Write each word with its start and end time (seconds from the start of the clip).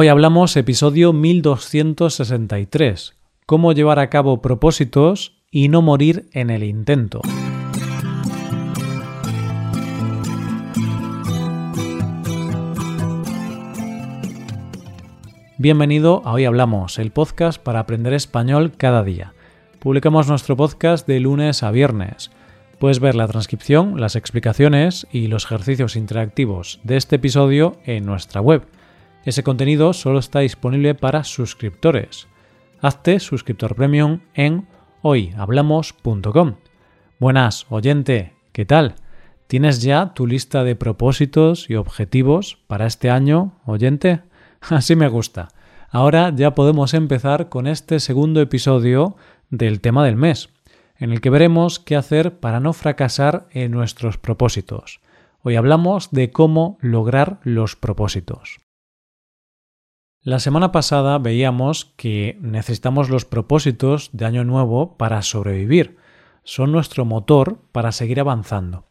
Hoy 0.00 0.06
hablamos 0.06 0.56
episodio 0.56 1.12
1263, 1.12 3.16
cómo 3.46 3.72
llevar 3.72 3.98
a 3.98 4.08
cabo 4.08 4.40
propósitos 4.40 5.42
y 5.50 5.66
no 5.66 5.82
morir 5.82 6.28
en 6.34 6.50
el 6.50 6.62
intento. 6.62 7.20
Bienvenido 15.58 16.22
a 16.24 16.34
Hoy 16.34 16.44
Hablamos, 16.44 17.00
el 17.00 17.10
podcast 17.10 17.60
para 17.60 17.80
aprender 17.80 18.12
español 18.12 18.74
cada 18.76 19.02
día. 19.02 19.34
Publicamos 19.80 20.28
nuestro 20.28 20.56
podcast 20.56 21.08
de 21.08 21.18
lunes 21.18 21.64
a 21.64 21.72
viernes. 21.72 22.30
Puedes 22.78 23.00
ver 23.00 23.16
la 23.16 23.26
transcripción, 23.26 24.00
las 24.00 24.14
explicaciones 24.14 25.08
y 25.10 25.26
los 25.26 25.46
ejercicios 25.46 25.96
interactivos 25.96 26.78
de 26.84 26.98
este 26.98 27.16
episodio 27.16 27.78
en 27.84 28.06
nuestra 28.06 28.40
web 28.40 28.62
ese 29.24 29.42
contenido 29.42 29.92
solo 29.92 30.18
está 30.18 30.40
disponible 30.40 30.94
para 30.94 31.24
suscriptores. 31.24 32.28
Hazte 32.80 33.20
suscriptor 33.20 33.74
premium 33.74 34.20
en 34.34 34.66
hoyhablamos.com. 35.02 36.54
Buenas, 37.18 37.66
oyente, 37.68 38.34
¿qué 38.52 38.64
tal? 38.64 38.94
¿Tienes 39.48 39.82
ya 39.82 40.12
tu 40.14 40.26
lista 40.26 40.62
de 40.62 40.76
propósitos 40.76 41.68
y 41.68 41.74
objetivos 41.74 42.58
para 42.66 42.86
este 42.86 43.10
año, 43.10 43.58
oyente? 43.64 44.20
Así 44.60 44.94
me 44.94 45.08
gusta. 45.08 45.48
Ahora 45.90 46.32
ya 46.34 46.54
podemos 46.54 46.94
empezar 46.94 47.48
con 47.48 47.66
este 47.66 47.98
segundo 47.98 48.40
episodio 48.40 49.16
del 49.50 49.80
tema 49.80 50.04
del 50.04 50.16
mes, 50.16 50.50
en 50.96 51.12
el 51.12 51.20
que 51.20 51.30
veremos 51.30 51.78
qué 51.78 51.96
hacer 51.96 52.40
para 52.40 52.60
no 52.60 52.72
fracasar 52.72 53.48
en 53.50 53.72
nuestros 53.72 54.18
propósitos. 54.18 55.00
Hoy 55.42 55.56
hablamos 55.56 56.10
de 56.10 56.30
cómo 56.30 56.76
lograr 56.80 57.40
los 57.42 57.74
propósitos. 57.74 58.67
La 60.28 60.40
semana 60.40 60.72
pasada 60.72 61.16
veíamos 61.16 61.86
que 61.96 62.36
necesitamos 62.42 63.08
los 63.08 63.24
propósitos 63.24 64.10
de 64.12 64.26
Año 64.26 64.44
Nuevo 64.44 64.98
para 64.98 65.22
sobrevivir. 65.22 65.96
Son 66.44 66.70
nuestro 66.70 67.06
motor 67.06 67.62
para 67.72 67.92
seguir 67.92 68.20
avanzando. 68.20 68.84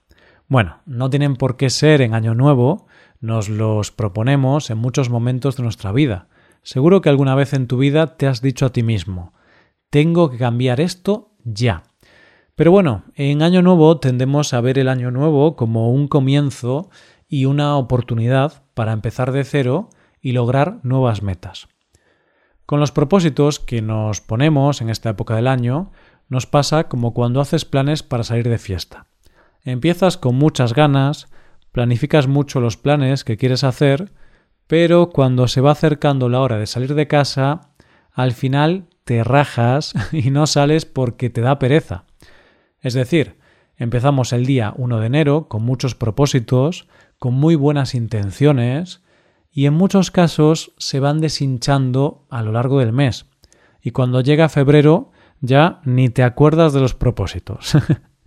Bueno, 0.48 0.80
no 0.88 1.12
tienen 1.12 1.36
por 1.36 1.56
qué 1.56 1.70
ser 1.70 2.02
en 2.02 2.16
Año 2.16 2.34
Nuevo, 2.34 2.88
nos 3.22 3.50
los 3.50 3.92
proponemos 3.92 4.72
en 4.72 4.80
muchos 4.80 5.12
momentos 5.12 5.58
de 5.58 5.62
nuestra 5.62 5.92
vida. 5.92 6.28
Seguro 6.64 7.02
que 7.02 7.10
alguna 7.10 7.36
vez 7.36 7.54
en 7.54 7.68
tu 7.68 7.78
vida 7.78 8.18
te 8.18 8.26
has 8.26 8.42
dicho 8.42 8.66
a 8.66 8.72
ti 8.72 8.82
mismo, 8.82 9.34
tengo 9.92 10.32
que 10.32 10.40
cambiar 10.40 10.82
esto 10.82 11.36
ya. 11.44 11.84
Pero 12.56 12.72
bueno, 12.72 13.04
en 13.14 13.44
Año 13.44 13.62
Nuevo 13.62 14.00
tendemos 14.00 14.56
a 14.56 14.62
ver 14.62 14.80
el 14.80 14.90
Año 14.90 15.12
Nuevo 15.12 15.56
como 15.56 15.92
un 15.92 16.08
comienzo 16.08 16.90
y 17.28 17.46
una 17.46 17.78
oportunidad 17.78 18.64
para 18.74 18.92
empezar 18.92 19.32
de 19.32 19.44
cero 19.44 19.90
y 20.22 20.32
lograr 20.32 20.80
nuevas 20.84 21.22
metas. 21.22 21.68
Con 22.66 22.80
los 22.80 22.92
propósitos 22.92 23.60
que 23.60 23.82
nos 23.82 24.22
ponemos 24.22 24.82
en 24.82 24.90
esta 24.90 25.10
época 25.10 25.36
del 25.36 25.48
año, 25.48 25.92
nos 26.28 26.46
pasa 26.46 26.90
como 26.90 27.14
cuando 27.14 27.40
haces 27.40 27.66
planes 27.66 28.04
para 28.04 28.24
salir 28.24 28.50
de 28.50 28.58
fiesta. 28.58 29.08
Empiezas 29.64 30.18
con 30.18 30.36
muchas 30.36 30.74
ganas, 30.74 31.28
planificas 31.72 32.28
mucho 32.28 32.60
los 32.60 32.78
planes 32.78 33.24
que 33.24 33.38
quieres 33.38 33.64
hacer, 33.64 34.12
pero 34.68 35.10
cuando 35.10 35.48
se 35.48 35.62
va 35.62 35.72
acercando 35.72 36.28
la 36.30 36.42
hora 36.42 36.58
de 36.58 36.68
salir 36.68 36.94
de 36.94 37.08
casa, 37.08 37.70
al 38.12 38.34
final 38.34 38.88
te 39.04 39.24
rajas 39.24 39.94
y 40.12 40.30
no 40.30 40.48
sales 40.48 40.86
porque 40.86 41.30
te 41.30 41.42
da 41.42 41.60
pereza. 41.60 42.04
Es 42.82 42.94
decir, 42.94 43.38
empezamos 43.78 44.34
el 44.34 44.46
día 44.46 44.74
1 44.76 45.00
de 45.00 45.06
enero 45.06 45.48
con 45.48 45.64
muchos 45.64 45.96
propósitos, 45.96 46.88
con 47.18 47.34
muy 47.34 47.56
buenas 47.56 47.96
intenciones, 47.96 49.02
y 49.58 49.66
en 49.66 49.74
muchos 49.74 50.12
casos 50.12 50.72
se 50.78 51.00
van 51.00 51.20
deshinchando 51.20 52.28
a 52.30 52.44
lo 52.44 52.52
largo 52.52 52.78
del 52.78 52.94
mes. 52.94 53.26
Y 53.82 53.90
cuando 53.90 54.22
llega 54.22 54.50
febrero 54.50 55.10
ya 55.42 55.82
ni 55.84 56.10
te 56.10 56.22
acuerdas 56.22 56.74
de 56.74 56.80
los 56.80 56.94
propósitos. 56.94 57.76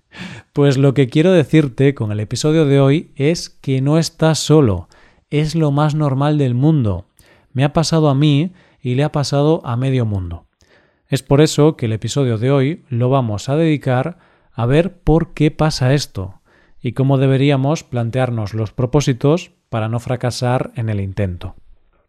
pues 0.52 0.76
lo 0.76 0.92
que 0.92 1.06
quiero 1.06 1.30
decirte 1.30 1.94
con 1.94 2.10
el 2.10 2.19
episodio 2.19 2.64
de 2.66 2.80
hoy 2.80 3.12
es 3.14 3.48
que 3.48 3.80
no 3.80 3.96
estás 3.96 4.40
solo, 4.40 4.88
es 5.30 5.54
lo 5.54 5.70
más 5.70 5.94
normal 5.94 6.36
del 6.36 6.56
mundo. 6.56 7.06
Me 7.52 7.62
ha 7.62 7.72
pasado 7.72 8.08
a 8.08 8.16
mí 8.16 8.50
y 8.82 8.96
le 8.96 9.04
ha 9.04 9.12
pasado 9.12 9.64
a 9.64 9.76
medio 9.76 10.06
mundo. 10.06 10.46
Es 11.06 11.22
por 11.22 11.40
eso 11.40 11.76
que 11.76 11.86
el 11.86 11.92
episodio 11.92 12.38
de 12.38 12.50
hoy 12.50 12.84
lo 12.88 13.08
vamos 13.08 13.48
a 13.48 13.54
dedicar 13.54 14.19
a 14.52 14.66
ver 14.66 14.98
por 14.98 15.32
qué 15.32 15.52
pasa 15.52 15.94
esto 15.94 16.39
y 16.80 16.92
cómo 16.92 17.18
deberíamos 17.18 17.84
plantearnos 17.84 18.54
los 18.54 18.72
propósitos 18.72 19.52
para 19.68 19.88
no 19.88 20.00
fracasar 20.00 20.72
en 20.76 20.88
el 20.88 21.00
intento. 21.00 21.54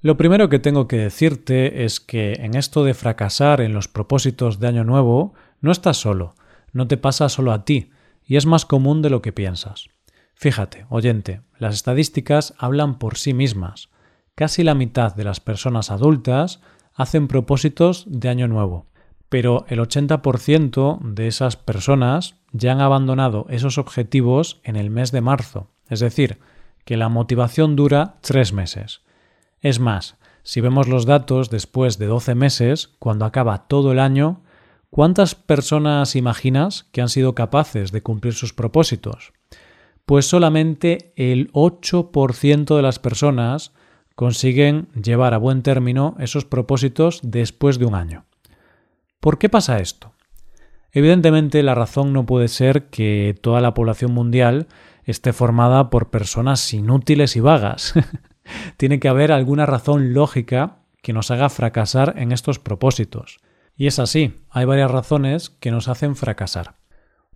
Lo 0.02 0.18
primero 0.18 0.50
que 0.50 0.60
tengo 0.60 0.88
que 0.88 0.98
decirte 0.98 1.84
es 1.84 2.00
que 2.00 2.34
en 2.40 2.56
esto 2.56 2.84
de 2.84 2.94
fracasar 2.94 3.62
en 3.62 3.74
los 3.74 3.88
propósitos 3.88 4.60
de 4.60 4.68
Año 4.68 4.84
Nuevo 4.84 5.34
no 5.60 5.72
estás 5.72 5.98
solo, 5.98 6.34
no 6.74 6.88
te 6.88 6.98
pasa 6.98 7.30
solo 7.30 7.52
a 7.52 7.66
ti, 7.66 7.92
y 8.26 8.38
es 8.38 8.46
más 8.46 8.66
común 8.66 9.02
de 9.02 9.10
lo 9.10 9.22
que 9.22 9.32
piensas. 9.32 9.90
Fíjate, 10.34 10.88
oyente, 10.90 11.42
las 11.60 11.76
estadísticas 11.76 12.56
hablan 12.58 12.98
por 12.98 13.18
sí 13.18 13.34
mismas. 13.34 13.90
Casi 14.34 14.64
la 14.64 14.74
mitad 14.74 15.14
de 15.14 15.24
las 15.24 15.40
personas 15.40 15.92
adultas 15.92 16.62
hacen 16.96 17.28
propósitos 17.28 18.06
de 18.08 18.30
Año 18.30 18.48
Nuevo, 18.48 18.88
pero 19.32 19.64
el 19.70 19.80
80% 19.80 21.00
de 21.00 21.28
esas 21.28 21.56
personas 21.56 22.36
ya 22.52 22.74
han 22.74 22.82
abandonado 22.82 23.46
esos 23.48 23.78
objetivos 23.78 24.60
en 24.66 24.76
el 24.76 24.90
mes 24.90 25.14
de 25.14 25.22
marzo, 25.22 25.70
es 25.88 26.02
decir, 26.02 26.40
que 26.84 26.98
la 26.98 27.08
motivación 27.08 27.78
dura 27.78 28.18
tres 28.20 28.52
meses. 28.52 29.04
Es 29.62 29.80
más, 29.80 30.18
si 30.44 30.60
vemos 30.60 30.90
los 30.90 31.06
datos 31.06 31.50
después 31.50 31.98
de 31.98 32.08
12 32.08 32.36
meses, 32.36 32.90
cuando 33.00 33.24
acaba 33.24 33.70
todo 33.70 33.94
el 33.94 34.00
año, 34.00 34.42
¿cuántas 34.90 35.34
personas 35.34 36.18
imaginas 36.18 36.90
que 36.92 37.02
han 37.02 37.08
sido 37.08 37.34
capaces 37.34 37.94
de 37.94 38.04
cumplir 38.04 38.34
sus 38.34 38.52
propósitos? 38.52 39.32
Pues 40.06 40.28
solamente 40.28 41.14
el 41.16 41.50
8% 41.54 42.76
de 42.76 42.82
las 42.82 43.00
personas 43.00 43.72
consiguen 44.14 44.90
llevar 45.02 45.34
a 45.34 45.38
buen 45.38 45.62
término 45.62 46.18
esos 46.20 46.44
propósitos 46.44 47.22
después 47.24 47.80
de 47.80 47.86
un 47.86 47.96
año. 47.96 48.26
¿Por 49.22 49.38
qué 49.38 49.50
pasa 49.50 49.78
esto? 49.78 50.14
Evidentemente 50.92 51.62
la 51.62 51.76
razón 51.76 52.12
no 52.12 52.26
puede 52.26 52.48
ser 52.48 52.88
que 52.90 53.38
toda 53.40 53.62
la 53.62 53.76
población 53.76 54.12
mundial 54.14 54.68
esté 55.04 55.32
formada 55.32 55.92
por 55.92 56.10
personas 56.10 56.74
inútiles 56.74 57.36
y 57.36 57.40
vagas. 57.40 57.94
Tiene 58.78 59.00
que 59.00 59.08
haber 59.08 59.32
alguna 59.32 59.68
razón 59.68 60.16
lógica 60.16 60.80
que 61.04 61.14
nos 61.14 61.30
haga 61.30 61.50
fracasar 61.50 62.16
en 62.18 62.32
estos 62.32 62.58
propósitos. 62.58 63.40
Y 63.78 63.86
es 63.86 64.00
así, 64.00 64.44
hay 64.50 64.66
varias 64.66 64.90
razones 64.90 65.52
que 65.52 65.70
nos 65.70 65.88
hacen 65.88 66.16
fracasar. 66.16 66.78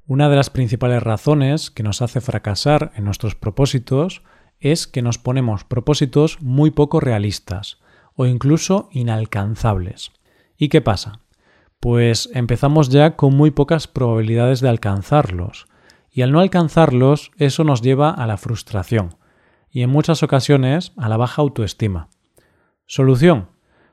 Una 0.07 0.27
de 0.27 0.37
las 0.37 0.49
principales 0.49 1.03
razones 1.03 1.69
que 1.69 1.83
nos 1.83 2.01
hace 2.01 2.19
fracasar 2.19 2.93
en 2.95 3.05
nuestros 3.05 3.35
propósitos 3.35 4.23
es 4.59 4.87
que 4.87 5.03
nos 5.03 5.19
ponemos 5.19 5.63
propósitos 5.63 6.41
muy 6.41 6.71
poco 6.71 6.99
realistas 6.99 7.77
o 8.15 8.25
incluso 8.25 8.89
inalcanzables. 8.91 10.11
¿Y 10.57 10.69
qué 10.69 10.81
pasa? 10.81 11.24
Pues 11.79 12.29
empezamos 12.33 12.89
ya 12.89 13.15
con 13.15 13.35
muy 13.35 13.51
pocas 13.51 13.87
probabilidades 13.87 14.61
de 14.61 14.69
alcanzarlos 14.69 15.67
y 16.11 16.21
al 16.21 16.31
no 16.31 16.39
alcanzarlos 16.39 17.31
eso 17.37 17.63
nos 17.63 17.81
lleva 17.81 18.09
a 18.09 18.25
la 18.25 18.37
frustración 18.37 19.17
y 19.75 19.81
en 19.81 19.89
muchas 19.89 20.23
ocasiones 20.23 20.93
a 20.95 21.09
la 21.09 21.17
baja 21.17 21.41
autoestima. 21.41 22.07
Solución. 22.85 23.49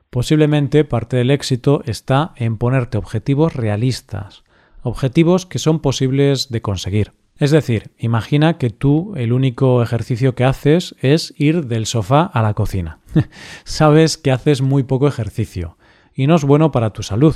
Posiblemente 0.09 0.85
parte 0.85 1.17
del 1.17 1.29
éxito 1.29 1.81
está 1.85 2.33
en 2.37 2.57
ponerte 2.57 2.97
objetivos 2.97 3.53
realistas, 3.53 4.43
objetivos 4.81 5.45
que 5.45 5.59
son 5.59 5.79
posibles 5.79 6.49
de 6.49 6.61
conseguir. 6.61 7.13
Es 7.37 7.51
decir, 7.51 7.91
imagina 7.97 8.57
que 8.57 8.69
tú 8.69 9.13
el 9.17 9.33
único 9.33 9.83
ejercicio 9.83 10.35
que 10.35 10.45
haces 10.45 10.95
es 11.01 11.33
ir 11.37 11.65
del 11.65 11.85
sofá 11.85 12.21
a 12.21 12.41
la 12.41 12.53
cocina. 12.53 12.99
Sabes 13.65 14.17
que 14.17 14.31
haces 14.31 14.61
muy 14.61 14.83
poco 14.83 15.07
ejercicio 15.07 15.77
y 16.13 16.27
no 16.27 16.35
es 16.35 16.45
bueno 16.45 16.71
para 16.71 16.91
tu 16.91 17.03
salud, 17.03 17.35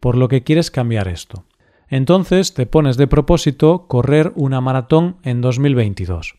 por 0.00 0.16
lo 0.16 0.28
que 0.28 0.42
quieres 0.42 0.70
cambiar 0.70 1.08
esto. 1.08 1.44
Entonces 1.88 2.54
te 2.54 2.66
pones 2.66 2.96
de 2.96 3.06
propósito 3.06 3.86
correr 3.86 4.32
una 4.34 4.60
maratón 4.60 5.16
en 5.22 5.40
2022. 5.40 6.36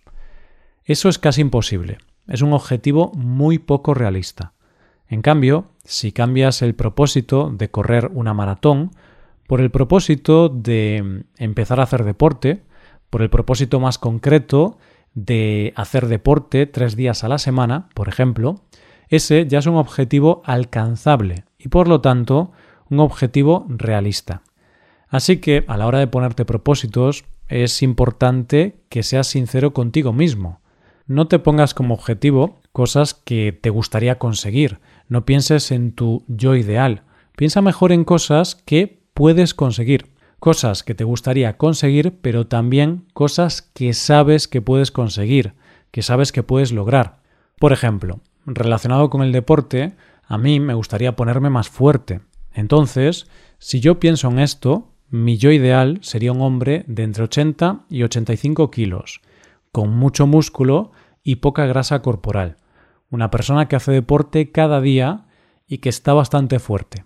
Eso 0.83 1.09
es 1.09 1.19
casi 1.19 1.41
imposible. 1.41 1.97
Es 2.27 2.41
un 2.41 2.53
objetivo 2.53 3.11
muy 3.13 3.59
poco 3.59 3.93
realista. 3.93 4.53
En 5.07 5.21
cambio, 5.21 5.71
si 5.83 6.11
cambias 6.11 6.61
el 6.61 6.75
propósito 6.75 7.49
de 7.49 7.69
correr 7.69 8.11
una 8.13 8.33
maratón 8.33 8.91
por 9.47 9.61
el 9.61 9.71
propósito 9.71 10.49
de 10.49 11.23
empezar 11.37 11.79
a 11.79 11.83
hacer 11.83 12.03
deporte, 12.03 12.63
por 13.09 13.21
el 13.21 13.29
propósito 13.29 13.79
más 13.79 13.97
concreto 13.97 14.77
de 15.13 15.73
hacer 15.77 16.07
deporte 16.07 16.65
tres 16.65 16.97
días 16.97 17.23
a 17.23 17.29
la 17.29 17.37
semana, 17.37 17.87
por 17.93 18.09
ejemplo, 18.09 18.61
ese 19.07 19.47
ya 19.47 19.59
es 19.59 19.65
un 19.65 19.77
objetivo 19.77 20.41
alcanzable 20.45 21.45
y 21.57 21.69
por 21.69 21.87
lo 21.87 22.01
tanto 22.01 22.51
un 22.89 22.99
objetivo 22.99 23.65
realista. 23.69 24.41
Así 25.09 25.37
que 25.37 25.63
a 25.67 25.77
la 25.77 25.87
hora 25.87 25.99
de 25.99 26.07
ponerte 26.07 26.45
propósitos 26.45 27.25
es 27.47 27.81
importante 27.81 28.81
que 28.89 29.03
seas 29.03 29.27
sincero 29.27 29.73
contigo 29.73 30.13
mismo. 30.13 30.59
No 31.05 31.27
te 31.27 31.39
pongas 31.39 31.73
como 31.73 31.93
objetivo 31.93 32.59
cosas 32.73 33.13
que 33.13 33.57
te 33.59 33.69
gustaría 33.69 34.19
conseguir. 34.19 34.79
No 35.07 35.25
pienses 35.25 35.71
en 35.71 35.93
tu 35.93 36.23
yo 36.27 36.55
ideal. 36.55 37.03
Piensa 37.37 37.61
mejor 37.61 37.93
en 37.93 38.03
cosas 38.03 38.55
que 38.55 38.99
puedes 39.13 39.53
conseguir. 39.53 40.11
Cosas 40.39 40.83
que 40.83 40.93
te 40.93 41.05
gustaría 41.05 41.57
conseguir, 41.57 42.19
pero 42.21 42.45
también 42.45 43.05
cosas 43.13 43.61
que 43.61 43.93
sabes 43.93 44.47
que 44.47 44.61
puedes 44.61 44.91
conseguir, 44.91 45.53
que 45.91 46.03
sabes 46.03 46.31
que 46.31 46.43
puedes 46.43 46.71
lograr. 46.71 47.21
Por 47.57 47.73
ejemplo, 47.73 48.19
relacionado 48.45 49.09
con 49.09 49.23
el 49.23 49.31
deporte, 49.31 49.95
a 50.27 50.37
mí 50.37 50.59
me 50.59 50.73
gustaría 50.73 51.15
ponerme 51.15 51.49
más 51.49 51.69
fuerte. 51.69 52.19
Entonces, 52.57 53.27
si 53.59 53.81
yo 53.81 53.99
pienso 53.99 54.29
en 54.29 54.39
esto, 54.39 54.91
mi 55.09 55.37
yo 55.37 55.51
ideal 55.51 55.99
sería 56.01 56.31
un 56.31 56.41
hombre 56.41 56.83
de 56.87 57.03
entre 57.03 57.25
80 57.25 57.85
y 57.87 58.01
85 58.01 58.71
kilos, 58.71 59.21
con 59.71 59.95
mucho 59.95 60.25
músculo 60.25 60.91
y 61.23 61.35
poca 61.35 61.67
grasa 61.67 62.01
corporal. 62.01 62.57
Una 63.11 63.29
persona 63.29 63.67
que 63.67 63.75
hace 63.75 63.91
deporte 63.91 64.51
cada 64.51 64.81
día 64.81 65.27
y 65.67 65.77
que 65.77 65.89
está 65.89 66.13
bastante 66.13 66.57
fuerte. 66.57 67.05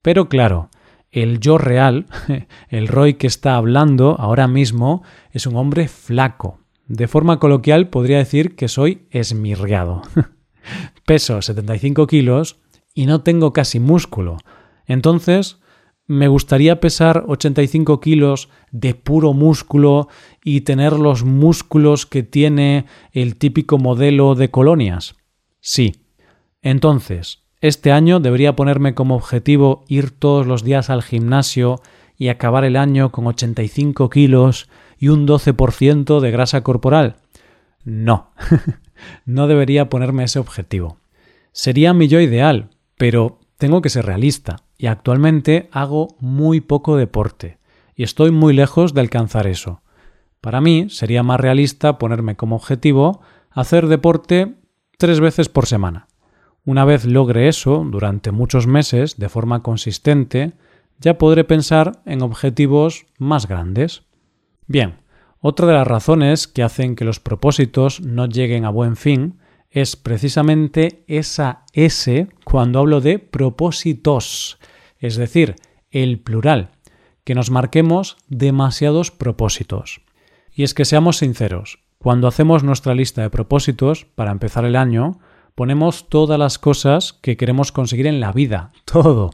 Pero 0.00 0.28
claro, 0.28 0.70
el 1.10 1.40
yo 1.40 1.58
real, 1.58 2.06
el 2.68 2.86
Roy 2.86 3.14
que 3.14 3.26
está 3.26 3.56
hablando 3.56 4.14
ahora 4.20 4.46
mismo, 4.46 5.02
es 5.32 5.48
un 5.48 5.56
hombre 5.56 5.88
flaco. 5.88 6.60
De 6.86 7.08
forma 7.08 7.40
coloquial 7.40 7.88
podría 7.88 8.18
decir 8.18 8.54
que 8.54 8.68
soy 8.68 9.08
esmirriado. 9.10 10.02
Peso 11.04 11.42
75 11.42 12.06
kilos 12.06 12.60
y 12.94 13.06
no 13.06 13.22
tengo 13.22 13.52
casi 13.52 13.80
músculo. 13.80 14.36
Entonces, 14.86 15.58
me 16.06 16.28
gustaría 16.28 16.80
pesar 16.80 17.24
85 17.28 18.00
kilos 18.00 18.50
de 18.70 18.94
puro 18.94 19.32
músculo 19.32 20.08
y 20.44 20.60
tener 20.60 20.92
los 20.92 21.24
músculos 21.24 22.04
que 22.04 22.22
tiene 22.22 22.84
el 23.12 23.36
típico 23.36 23.78
modelo 23.78 24.34
de 24.34 24.50
colonias. 24.50 25.16
Sí. 25.60 25.96
Entonces, 26.60 27.44
este 27.60 27.90
año 27.90 28.20
debería 28.20 28.54
ponerme 28.54 28.94
como 28.94 29.14
objetivo 29.14 29.84
ir 29.88 30.10
todos 30.10 30.46
los 30.46 30.62
días 30.62 30.90
al 30.90 31.02
gimnasio 31.02 31.80
y 32.18 32.28
acabar 32.28 32.64
el 32.64 32.76
año 32.76 33.10
con 33.10 33.26
85 33.26 34.10
kilos 34.10 34.68
y 34.98 35.08
un 35.08 35.26
12% 35.26 36.20
de 36.20 36.30
grasa 36.30 36.62
corporal. 36.62 37.16
No, 37.82 38.30
no 39.24 39.46
debería 39.46 39.88
ponerme 39.88 40.24
ese 40.24 40.38
objetivo. 40.38 40.98
Sería 41.52 41.94
mi 41.94 42.08
yo 42.08 42.20
ideal, 42.20 42.70
pero 42.96 43.40
tengo 43.56 43.80
que 43.80 43.90
ser 43.90 44.04
realista 44.06 44.63
y 44.76 44.86
actualmente 44.86 45.68
hago 45.72 46.16
muy 46.20 46.60
poco 46.60 46.96
deporte 46.96 47.58
y 47.96 48.02
estoy 48.02 48.30
muy 48.30 48.52
lejos 48.52 48.94
de 48.94 49.00
alcanzar 49.00 49.46
eso. 49.46 49.80
Para 50.40 50.60
mí 50.60 50.86
sería 50.90 51.22
más 51.22 51.40
realista 51.40 51.98
ponerme 51.98 52.36
como 52.36 52.56
objetivo 52.56 53.20
hacer 53.50 53.86
deporte 53.86 54.54
tres 54.98 55.20
veces 55.20 55.48
por 55.48 55.66
semana. 55.66 56.08
Una 56.64 56.84
vez 56.84 57.04
logre 57.04 57.48
eso 57.48 57.84
durante 57.86 58.30
muchos 58.30 58.66
meses 58.66 59.18
de 59.18 59.28
forma 59.28 59.62
consistente, 59.62 60.52
ya 60.98 61.18
podré 61.18 61.44
pensar 61.44 62.00
en 62.06 62.22
objetivos 62.22 63.06
más 63.18 63.46
grandes. 63.46 64.02
Bien, 64.66 64.96
otra 65.40 65.66
de 65.66 65.74
las 65.74 65.86
razones 65.86 66.48
que 66.48 66.62
hacen 66.62 66.96
que 66.96 67.04
los 67.04 67.20
propósitos 67.20 68.00
no 68.00 68.26
lleguen 68.26 68.64
a 68.64 68.70
buen 68.70 68.96
fin 68.96 69.38
es 69.74 69.96
precisamente 69.96 71.04
esa 71.08 71.64
S 71.72 72.28
cuando 72.44 72.78
hablo 72.78 73.00
de 73.00 73.18
propósitos, 73.18 74.58
es 75.00 75.16
decir, 75.16 75.56
el 75.90 76.20
plural, 76.20 76.70
que 77.24 77.34
nos 77.34 77.50
marquemos 77.50 78.16
demasiados 78.28 79.10
propósitos. 79.10 80.00
Y 80.54 80.62
es 80.62 80.74
que 80.74 80.84
seamos 80.84 81.16
sinceros, 81.16 81.80
cuando 81.98 82.28
hacemos 82.28 82.62
nuestra 82.62 82.94
lista 82.94 83.22
de 83.22 83.30
propósitos 83.30 84.04
para 84.04 84.30
empezar 84.30 84.64
el 84.64 84.76
año, 84.76 85.18
ponemos 85.56 86.08
todas 86.08 86.38
las 86.38 86.60
cosas 86.60 87.12
que 87.12 87.36
queremos 87.36 87.72
conseguir 87.72 88.06
en 88.06 88.20
la 88.20 88.30
vida, 88.30 88.70
todo. 88.84 89.30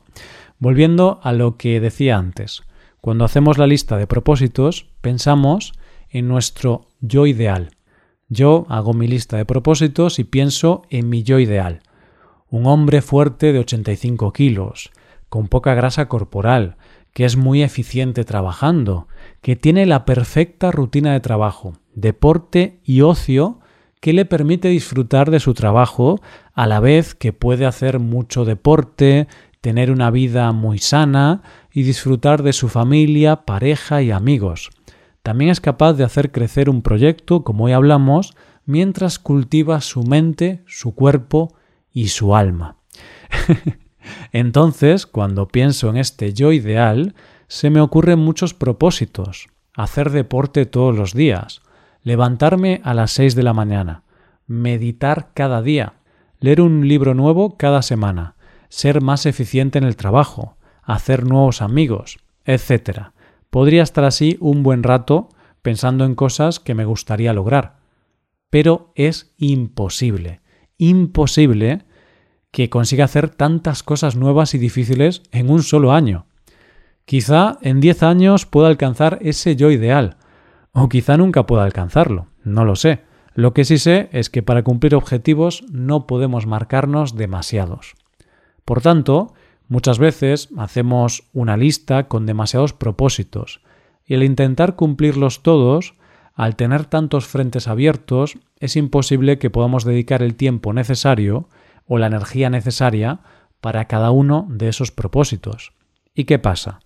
Volviendo 0.58 1.20
a 1.22 1.32
lo 1.32 1.58
que 1.58 1.80
decía 1.80 2.16
antes, 2.16 2.62
cuando 3.02 3.26
hacemos 3.26 3.58
la 3.58 3.66
lista 3.66 3.98
de 3.98 4.06
propósitos, 4.06 4.86
pensamos 5.02 5.74
en 6.08 6.28
nuestro 6.28 6.88
yo 7.00 7.26
ideal, 7.26 7.72
yo 8.30 8.64
hago 8.68 8.94
mi 8.94 9.08
lista 9.08 9.36
de 9.36 9.44
propósitos 9.44 10.18
y 10.18 10.24
pienso 10.24 10.82
en 10.88 11.08
mi 11.10 11.24
yo 11.24 11.40
ideal. 11.40 11.80
Un 12.48 12.66
hombre 12.66 13.02
fuerte 13.02 13.52
de 13.52 13.58
85 13.58 14.32
kilos, 14.32 14.90
con 15.28 15.48
poca 15.48 15.74
grasa 15.74 16.08
corporal, 16.08 16.76
que 17.12 17.24
es 17.24 17.36
muy 17.36 17.62
eficiente 17.62 18.24
trabajando, 18.24 19.08
que 19.42 19.56
tiene 19.56 19.84
la 19.84 20.04
perfecta 20.04 20.70
rutina 20.70 21.12
de 21.12 21.20
trabajo, 21.20 21.74
deporte 21.94 22.80
y 22.84 23.02
ocio 23.02 23.58
que 24.00 24.12
le 24.12 24.24
permite 24.24 24.68
disfrutar 24.68 25.30
de 25.30 25.40
su 25.40 25.52
trabajo 25.52 26.20
a 26.54 26.66
la 26.66 26.80
vez 26.80 27.14
que 27.14 27.32
puede 27.32 27.66
hacer 27.66 27.98
mucho 27.98 28.44
deporte, 28.44 29.26
tener 29.60 29.90
una 29.90 30.10
vida 30.10 30.52
muy 30.52 30.78
sana 30.78 31.42
y 31.72 31.82
disfrutar 31.82 32.42
de 32.42 32.52
su 32.52 32.68
familia, 32.68 33.44
pareja 33.44 34.02
y 34.02 34.10
amigos. 34.10 34.70
También 35.22 35.50
es 35.50 35.60
capaz 35.60 35.94
de 35.94 36.04
hacer 36.04 36.32
crecer 36.32 36.70
un 36.70 36.82
proyecto, 36.82 37.44
como 37.44 37.64
hoy 37.64 37.72
hablamos, 37.72 38.34
mientras 38.64 39.18
cultiva 39.18 39.80
su 39.80 40.02
mente, 40.02 40.62
su 40.66 40.94
cuerpo 40.94 41.54
y 41.92 42.08
su 42.08 42.34
alma. 42.34 42.76
Entonces, 44.32 45.06
cuando 45.06 45.48
pienso 45.48 45.90
en 45.90 45.96
este 45.96 46.32
yo 46.32 46.52
ideal, 46.52 47.14
se 47.48 47.70
me 47.70 47.80
ocurren 47.80 48.18
muchos 48.18 48.54
propósitos. 48.54 49.48
Hacer 49.74 50.10
deporte 50.10 50.66
todos 50.66 50.96
los 50.96 51.14
días, 51.14 51.62
levantarme 52.02 52.80
a 52.84 52.94
las 52.94 53.10
seis 53.10 53.34
de 53.34 53.42
la 53.42 53.52
mañana, 53.52 54.02
meditar 54.46 55.30
cada 55.34 55.62
día, 55.62 55.94
leer 56.38 56.60
un 56.60 56.88
libro 56.88 57.14
nuevo 57.14 57.56
cada 57.56 57.82
semana, 57.82 58.36
ser 58.68 59.00
más 59.02 59.26
eficiente 59.26 59.78
en 59.78 59.84
el 59.84 59.96
trabajo, 59.96 60.56
hacer 60.82 61.24
nuevos 61.24 61.62
amigos, 61.62 62.18
etc. 62.44 63.10
Podría 63.50 63.82
estar 63.82 64.04
así 64.04 64.36
un 64.40 64.62
buen 64.62 64.82
rato 64.82 65.28
pensando 65.62 66.04
en 66.04 66.14
cosas 66.14 66.60
que 66.60 66.74
me 66.74 66.84
gustaría 66.84 67.32
lograr. 67.32 67.80
Pero 68.48 68.92
es 68.94 69.34
imposible, 69.36 70.40
imposible 70.78 71.84
que 72.50 72.70
consiga 72.70 73.04
hacer 73.04 73.28
tantas 73.28 73.82
cosas 73.82 74.16
nuevas 74.16 74.54
y 74.54 74.58
difíciles 74.58 75.22
en 75.30 75.50
un 75.50 75.62
solo 75.62 75.92
año. 75.92 76.26
Quizá 77.04 77.58
en 77.62 77.80
diez 77.80 78.02
años 78.02 78.46
pueda 78.46 78.68
alcanzar 78.68 79.18
ese 79.20 79.56
yo 79.56 79.70
ideal, 79.70 80.16
o 80.72 80.88
quizá 80.88 81.16
nunca 81.16 81.46
pueda 81.46 81.64
alcanzarlo, 81.64 82.28
no 82.44 82.64
lo 82.64 82.76
sé. 82.76 83.02
Lo 83.34 83.52
que 83.52 83.64
sí 83.64 83.78
sé 83.78 84.08
es 84.12 84.30
que 84.30 84.42
para 84.42 84.62
cumplir 84.62 84.94
objetivos 84.94 85.64
no 85.70 86.06
podemos 86.06 86.46
marcarnos 86.46 87.16
demasiados. 87.16 87.94
Por 88.64 88.80
tanto, 88.80 89.34
Muchas 89.70 90.00
veces 90.00 90.48
hacemos 90.58 91.28
una 91.32 91.56
lista 91.56 92.08
con 92.08 92.26
demasiados 92.26 92.72
propósitos 92.72 93.60
y 94.04 94.14
al 94.14 94.24
intentar 94.24 94.74
cumplirlos 94.74 95.44
todos, 95.44 95.94
al 96.34 96.56
tener 96.56 96.86
tantos 96.86 97.28
frentes 97.28 97.68
abiertos, 97.68 98.36
es 98.58 98.74
imposible 98.74 99.38
que 99.38 99.48
podamos 99.48 99.84
dedicar 99.84 100.24
el 100.24 100.34
tiempo 100.34 100.72
necesario 100.72 101.48
o 101.86 101.98
la 101.98 102.08
energía 102.08 102.50
necesaria 102.50 103.20
para 103.60 103.84
cada 103.84 104.10
uno 104.10 104.48
de 104.50 104.66
esos 104.66 104.90
propósitos. 104.90 105.72
¿Y 106.16 106.24
qué 106.24 106.40
pasa? 106.40 106.80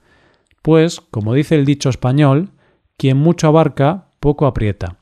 Pues, 0.61 1.01
como 1.01 1.33
dice 1.33 1.55
el 1.55 1.65
dicho 1.65 1.89
español, 1.89 2.51
quien 2.99 3.17
mucho 3.17 3.49
abarca, 3.49 4.11
poco 4.21 4.45
aprieta. 4.45 4.99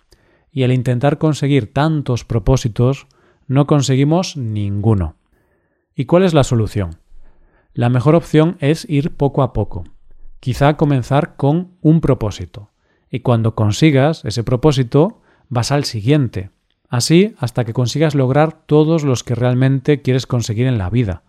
Y 0.52 0.62
al 0.62 0.70
intentar 0.70 1.18
conseguir 1.18 1.72
tantos 1.72 2.24
propósitos, 2.24 3.08
no 3.48 3.66
conseguimos 3.66 4.36
ninguno. 4.36 5.16
¿Y 5.96 6.04
cuál 6.04 6.22
es 6.22 6.32
la 6.32 6.44
solución? 6.44 7.01
La 7.74 7.88
mejor 7.88 8.14
opción 8.14 8.56
es 8.60 8.86
ir 8.90 9.16
poco 9.16 9.42
a 9.42 9.54
poco. 9.54 9.84
Quizá 10.40 10.76
comenzar 10.76 11.36
con 11.36 11.72
un 11.80 12.02
propósito. 12.02 12.70
Y 13.10 13.20
cuando 13.20 13.54
consigas 13.54 14.24
ese 14.26 14.44
propósito, 14.44 15.22
vas 15.48 15.72
al 15.72 15.84
siguiente. 15.84 16.50
Así 16.90 17.34
hasta 17.38 17.64
que 17.64 17.72
consigas 17.72 18.14
lograr 18.14 18.52
todos 18.66 19.04
los 19.04 19.24
que 19.24 19.34
realmente 19.34 20.02
quieres 20.02 20.26
conseguir 20.26 20.66
en 20.66 20.76
la 20.76 20.90
vida. 20.90 21.22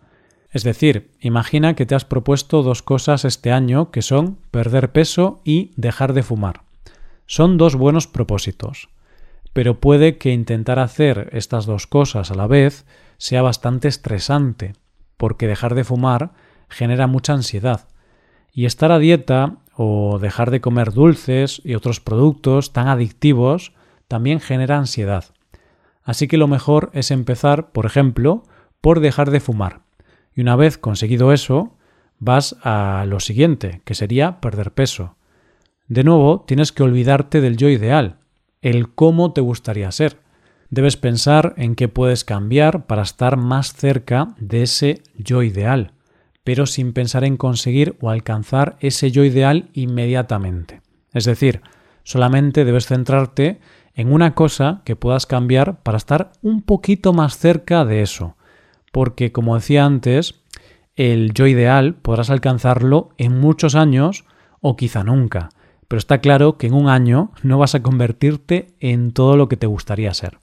Es 0.51 0.63
decir, 0.63 1.11
imagina 1.21 1.75
que 1.75 1.85
te 1.85 1.95
has 1.95 2.03
propuesto 2.03 2.61
dos 2.61 2.83
cosas 2.83 3.23
este 3.23 3.53
año 3.53 3.89
que 3.89 4.01
son 4.01 4.37
perder 4.51 4.91
peso 4.91 5.39
y 5.45 5.71
dejar 5.77 6.11
de 6.11 6.23
fumar. 6.23 6.63
Son 7.25 7.57
dos 7.57 7.77
buenos 7.77 8.07
propósitos. 8.07 8.89
Pero 9.53 9.79
puede 9.79 10.17
que 10.17 10.33
intentar 10.33 10.79
hacer 10.79 11.29
estas 11.31 11.65
dos 11.65 11.87
cosas 11.87 12.31
a 12.31 12.35
la 12.35 12.47
vez 12.47 12.85
sea 13.17 13.41
bastante 13.41 13.87
estresante 13.87 14.73
porque 15.17 15.47
dejar 15.47 15.75
de 15.75 15.83
fumar 15.83 16.31
genera 16.69 17.07
mucha 17.07 17.33
ansiedad. 17.33 17.87
Y 18.51 18.65
estar 18.65 18.91
a 18.91 18.99
dieta 18.99 19.57
o 19.75 20.19
dejar 20.19 20.51
de 20.51 20.61
comer 20.61 20.91
dulces 20.91 21.61
y 21.63 21.75
otros 21.75 21.99
productos 21.99 22.73
tan 22.73 22.87
adictivos 22.87 23.73
también 24.07 24.39
genera 24.39 24.77
ansiedad. 24.77 25.25
Así 26.03 26.27
que 26.27 26.37
lo 26.37 26.47
mejor 26.47 26.91
es 26.93 27.11
empezar, 27.11 27.71
por 27.71 27.85
ejemplo, 27.85 28.43
por 28.81 28.99
dejar 28.99 29.31
de 29.31 29.39
fumar. 29.39 29.81
Y 30.35 30.41
una 30.41 30.55
vez 30.55 30.77
conseguido 30.77 31.31
eso, 31.31 31.75
vas 32.19 32.55
a 32.63 33.05
lo 33.07 33.19
siguiente, 33.19 33.81
que 33.85 33.95
sería 33.95 34.39
perder 34.41 34.71
peso. 34.71 35.15
De 35.87 36.03
nuevo, 36.03 36.43
tienes 36.47 36.71
que 36.71 36.83
olvidarte 36.83 37.41
del 37.41 37.57
yo 37.57 37.69
ideal, 37.69 38.17
el 38.61 38.93
cómo 38.93 39.33
te 39.33 39.41
gustaría 39.41 39.91
ser. 39.91 40.22
Debes 40.73 40.97
pensar 40.97 41.53
en 41.57 41.75
qué 41.75 41.87
puedes 41.87 42.23
cambiar 42.23 42.87
para 42.87 43.03
estar 43.03 43.37
más 43.37 43.73
cerca 43.73 44.29
de 44.39 44.63
ese 44.63 45.03
yo 45.15 45.43
ideal, 45.43 45.91
pero 46.43 46.65
sin 46.65 46.93
pensar 46.93 47.23
en 47.25 47.37
conseguir 47.37 47.95
o 48.01 48.09
alcanzar 48.09 48.75
ese 48.79 49.11
yo 49.11 49.23
ideal 49.23 49.69
inmediatamente. 49.73 50.81
Es 51.13 51.25
decir, 51.25 51.61
solamente 52.01 52.65
debes 52.65 52.87
centrarte 52.87 53.59
en 53.93 54.11
una 54.11 54.33
cosa 54.33 54.81
que 54.83 54.95
puedas 54.95 55.27
cambiar 55.27 55.83
para 55.83 55.97
estar 55.97 56.31
un 56.41 56.63
poquito 56.63 57.13
más 57.13 57.37
cerca 57.37 57.85
de 57.85 58.01
eso. 58.01 58.35
Porque, 58.91 59.31
como 59.31 59.53
decía 59.53 59.85
antes, 59.85 60.41
el 60.95 61.35
yo 61.35 61.45
ideal 61.45 61.93
podrás 61.93 62.31
alcanzarlo 62.31 63.11
en 63.19 63.39
muchos 63.39 63.75
años 63.75 64.25
o 64.59 64.75
quizá 64.75 65.03
nunca. 65.03 65.49
Pero 65.87 65.99
está 65.99 66.17
claro 66.17 66.57
que 66.57 66.65
en 66.65 66.73
un 66.73 66.89
año 66.89 67.31
no 67.43 67.59
vas 67.59 67.75
a 67.75 67.83
convertirte 67.83 68.73
en 68.79 69.11
todo 69.11 69.37
lo 69.37 69.47
que 69.47 69.57
te 69.57 69.67
gustaría 69.67 70.11
ser. 70.15 70.39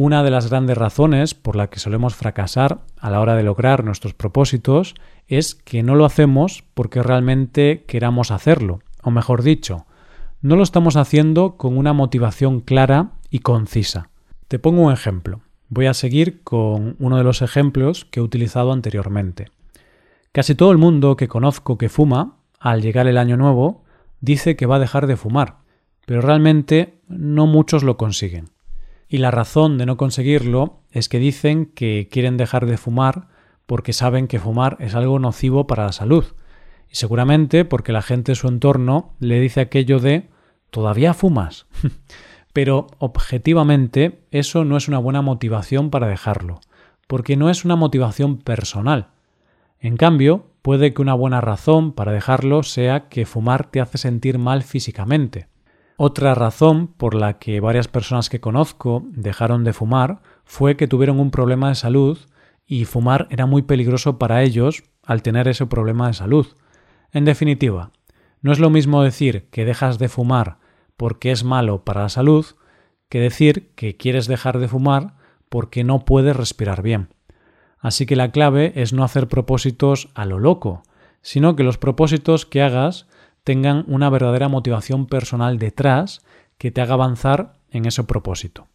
Una 0.00 0.22
de 0.22 0.30
las 0.30 0.48
grandes 0.48 0.78
razones 0.78 1.34
por 1.34 1.56
la 1.56 1.70
que 1.70 1.80
solemos 1.80 2.14
fracasar 2.14 2.82
a 3.00 3.10
la 3.10 3.18
hora 3.18 3.34
de 3.34 3.42
lograr 3.42 3.82
nuestros 3.82 4.14
propósitos 4.14 4.94
es 5.26 5.56
que 5.56 5.82
no 5.82 5.96
lo 5.96 6.04
hacemos 6.04 6.62
porque 6.74 7.02
realmente 7.02 7.82
queramos 7.88 8.30
hacerlo, 8.30 8.78
o 9.02 9.10
mejor 9.10 9.42
dicho, 9.42 9.86
no 10.40 10.54
lo 10.54 10.62
estamos 10.62 10.94
haciendo 10.94 11.56
con 11.56 11.76
una 11.76 11.94
motivación 11.94 12.60
clara 12.60 13.10
y 13.28 13.40
concisa. 13.40 14.08
Te 14.46 14.60
pongo 14.60 14.82
un 14.82 14.92
ejemplo. 14.92 15.40
Voy 15.68 15.86
a 15.86 15.94
seguir 15.94 16.44
con 16.44 16.94
uno 17.00 17.16
de 17.16 17.24
los 17.24 17.42
ejemplos 17.42 18.04
que 18.04 18.20
he 18.20 18.22
utilizado 18.22 18.70
anteriormente. 18.70 19.46
Casi 20.30 20.54
todo 20.54 20.70
el 20.70 20.78
mundo 20.78 21.16
que 21.16 21.26
conozco 21.26 21.76
que 21.76 21.88
fuma, 21.88 22.36
al 22.60 22.82
llegar 22.82 23.08
el 23.08 23.18
año 23.18 23.36
nuevo, 23.36 23.82
dice 24.20 24.54
que 24.54 24.66
va 24.66 24.76
a 24.76 24.78
dejar 24.78 25.08
de 25.08 25.16
fumar, 25.16 25.56
pero 26.06 26.20
realmente 26.20 27.00
no 27.08 27.48
muchos 27.48 27.82
lo 27.82 27.96
consiguen. 27.96 28.50
Y 29.08 29.18
la 29.18 29.30
razón 29.30 29.78
de 29.78 29.86
no 29.86 29.96
conseguirlo 29.96 30.80
es 30.90 31.08
que 31.08 31.18
dicen 31.18 31.66
que 31.66 32.08
quieren 32.10 32.36
dejar 32.36 32.66
de 32.66 32.76
fumar 32.76 33.28
porque 33.64 33.92
saben 33.92 34.28
que 34.28 34.38
fumar 34.38 34.76
es 34.80 34.94
algo 34.94 35.18
nocivo 35.18 35.66
para 35.66 35.86
la 35.86 35.92
salud. 35.92 36.24
Y 36.90 36.96
seguramente 36.96 37.64
porque 37.64 37.92
la 37.92 38.02
gente 38.02 38.32
de 38.32 38.36
su 38.36 38.48
entorno 38.48 39.14
le 39.18 39.40
dice 39.40 39.60
aquello 39.60 39.98
de 39.98 40.28
¿todavía 40.70 41.14
fumas? 41.14 41.66
Pero 42.52 42.86
objetivamente 42.98 44.20
eso 44.30 44.64
no 44.64 44.76
es 44.76 44.88
una 44.88 44.98
buena 44.98 45.22
motivación 45.22 45.90
para 45.90 46.08
dejarlo, 46.08 46.60
porque 47.06 47.36
no 47.36 47.50
es 47.50 47.64
una 47.64 47.76
motivación 47.76 48.38
personal. 48.38 49.08
En 49.80 49.96
cambio, 49.96 50.46
puede 50.62 50.92
que 50.92 51.02
una 51.02 51.14
buena 51.14 51.40
razón 51.40 51.92
para 51.92 52.12
dejarlo 52.12 52.62
sea 52.62 53.08
que 53.08 53.26
fumar 53.26 53.70
te 53.70 53.80
hace 53.80 53.98
sentir 53.98 54.38
mal 54.38 54.62
físicamente. 54.62 55.46
Otra 56.00 56.32
razón 56.36 56.86
por 56.86 57.16
la 57.16 57.40
que 57.40 57.58
varias 57.58 57.88
personas 57.88 58.28
que 58.28 58.38
conozco 58.38 59.02
dejaron 59.10 59.64
de 59.64 59.72
fumar 59.72 60.20
fue 60.44 60.76
que 60.76 60.86
tuvieron 60.86 61.18
un 61.18 61.32
problema 61.32 61.70
de 61.70 61.74
salud 61.74 62.16
y 62.68 62.84
fumar 62.84 63.26
era 63.30 63.46
muy 63.46 63.62
peligroso 63.62 64.16
para 64.16 64.44
ellos 64.44 64.84
al 65.02 65.22
tener 65.22 65.48
ese 65.48 65.66
problema 65.66 66.06
de 66.06 66.12
salud. 66.12 66.46
En 67.10 67.24
definitiva, 67.24 67.90
no 68.42 68.52
es 68.52 68.60
lo 68.60 68.70
mismo 68.70 69.02
decir 69.02 69.48
que 69.50 69.64
dejas 69.64 69.98
de 69.98 70.08
fumar 70.08 70.58
porque 70.96 71.32
es 71.32 71.42
malo 71.42 71.84
para 71.84 72.02
la 72.02 72.08
salud 72.10 72.46
que 73.08 73.18
decir 73.18 73.72
que 73.74 73.96
quieres 73.96 74.28
dejar 74.28 74.60
de 74.60 74.68
fumar 74.68 75.16
porque 75.48 75.82
no 75.82 76.04
puedes 76.04 76.36
respirar 76.36 76.80
bien. 76.80 77.08
Así 77.80 78.06
que 78.06 78.14
la 78.14 78.30
clave 78.30 78.72
es 78.76 78.92
no 78.92 79.02
hacer 79.02 79.26
propósitos 79.26 80.10
a 80.14 80.26
lo 80.26 80.38
loco, 80.38 80.84
sino 81.22 81.56
que 81.56 81.64
los 81.64 81.76
propósitos 81.76 82.46
que 82.46 82.62
hagas 82.62 83.08
tengan 83.48 83.86
una 83.88 84.10
verdadera 84.10 84.50
motivación 84.50 85.06
personal 85.06 85.58
detrás 85.58 86.20
que 86.58 86.70
te 86.70 86.82
haga 86.82 86.92
avanzar 86.92 87.54
en 87.70 87.86
ese 87.86 88.04
propósito. 88.04 88.66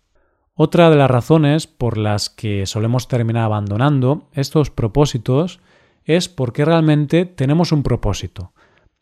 Otra 0.56 0.90
de 0.90 0.96
las 0.96 1.12
razones 1.12 1.68
por 1.68 1.96
las 1.96 2.32
que 2.32 2.66
solemos 2.66 3.08
terminar 3.08 3.44
abandonando 3.44 4.30
estos 4.34 4.72
propósitos 4.72 5.60
es 6.06 6.28
porque 6.28 6.66
realmente 6.66 7.26
tenemos 7.26 7.72
un 7.72 7.84
propósito, 7.84 8.54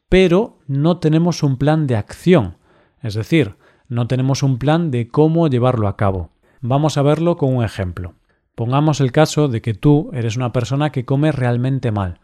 pero 0.09 0.57
no 0.67 0.97
tenemos 0.97 1.41
un 1.41 1.55
plan 1.55 1.87
de 1.87 1.95
acción, 1.95 2.57
es 3.01 3.13
decir, 3.13 3.55
no 3.87 4.07
tenemos 4.07 4.43
un 4.43 4.57
plan 4.57 4.91
de 4.91 5.07
cómo 5.07 5.47
llevarlo 5.47 5.87
a 5.87 5.95
cabo. 5.95 6.31
Vamos 6.59 6.97
a 6.97 7.01
verlo 7.01 7.37
con 7.37 7.55
un 7.55 7.63
ejemplo. 7.63 8.15
Pongamos 8.55 8.99
el 8.99 9.13
caso 9.13 9.47
de 9.47 9.61
que 9.61 9.73
tú 9.73 10.09
eres 10.11 10.35
una 10.35 10.51
persona 10.51 10.89
que 10.89 11.05
come 11.05 11.31
realmente 11.31 11.91
mal, 11.91 12.19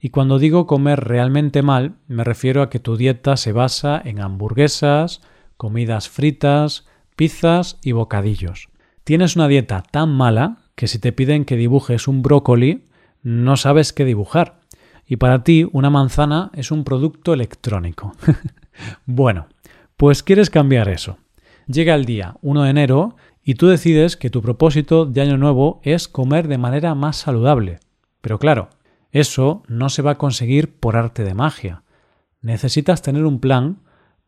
y 0.00 0.10
cuando 0.10 0.38
digo 0.38 0.66
comer 0.66 1.00
realmente 1.00 1.62
mal, 1.62 1.94
me 2.06 2.24
refiero 2.24 2.62
a 2.62 2.70
que 2.70 2.78
tu 2.78 2.96
dieta 2.96 3.36
se 3.36 3.52
basa 3.52 4.00
en 4.04 4.20
hamburguesas, 4.20 5.20
comidas 5.56 6.08
fritas, 6.08 6.86
pizzas 7.16 7.78
y 7.82 7.92
bocadillos. 7.92 8.68
Tienes 9.02 9.34
una 9.34 9.48
dieta 9.48 9.82
tan 9.82 10.10
mala 10.10 10.58
que 10.76 10.86
si 10.86 10.98
te 10.98 11.12
piden 11.12 11.44
que 11.44 11.56
dibujes 11.56 12.06
un 12.06 12.22
brócoli, 12.22 12.84
no 13.22 13.56
sabes 13.56 13.92
qué 13.92 14.04
dibujar. 14.04 14.60
Y 15.04 15.16
para 15.16 15.42
ti 15.42 15.68
una 15.72 15.90
manzana 15.90 16.50
es 16.54 16.70
un 16.70 16.84
producto 16.84 17.32
electrónico. 17.32 18.12
bueno, 19.06 19.48
pues 19.96 20.22
quieres 20.22 20.50
cambiar 20.50 20.88
eso. 20.88 21.18
Llega 21.66 21.94
el 21.94 22.04
día 22.04 22.36
1 22.42 22.62
de 22.62 22.70
enero 22.70 23.16
y 23.42 23.54
tú 23.54 23.66
decides 23.66 24.16
que 24.16 24.30
tu 24.30 24.42
propósito 24.42 25.06
de 25.06 25.22
año 25.22 25.38
nuevo 25.38 25.80
es 25.82 26.06
comer 26.06 26.46
de 26.46 26.58
manera 26.58 26.94
más 26.94 27.16
saludable. 27.16 27.80
Pero 28.20 28.38
claro, 28.38 28.68
eso 29.10 29.62
no 29.68 29.88
se 29.88 30.02
va 30.02 30.12
a 30.12 30.18
conseguir 30.18 30.78
por 30.78 30.96
arte 30.96 31.24
de 31.24 31.34
magia. 31.34 31.82
Necesitas 32.40 33.02
tener 33.02 33.24
un 33.24 33.40
plan 33.40 33.80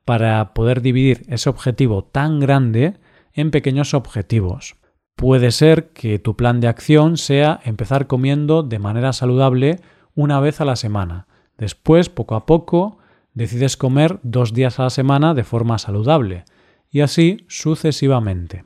para 0.05 0.55
poder 0.55 0.81
dividir 0.81 1.23
ese 1.29 1.49
objetivo 1.49 2.05
tan 2.05 2.41
grande 2.41 2.99
en 3.33 3.51
pequeños 3.51 3.95
objetivos. 3.95 4.77
Puede 5.15 5.51
ser 5.51 5.91
que 5.91 6.19
tu 6.19 6.35
plan 6.35 6.61
de 6.61 6.69
acción 6.69 7.17
sea 7.17 7.61
empezar 7.65 8.07
comiendo 8.07 8.63
de 8.63 8.79
manera 8.79 9.13
saludable 9.13 9.81
una 10.15 10.41
vez 10.41 10.61
a 10.61 10.65
la 10.65 10.77
semana. 10.77 11.27
Después, 11.59 12.09
poco 12.09 12.35
a 12.35 12.47
poco, 12.47 12.99
decides 13.35 13.77
comer 13.77 14.19
dos 14.23 14.55
días 14.55 14.81
a 14.81 14.85
la 14.85 14.91
semana 14.91 15.35
de 15.35 15.45
forma 15.45 15.79
saludable. 15.79 16.45
Y 16.91 17.03
así 17.03 17.45
sucesivamente. 17.49 18.65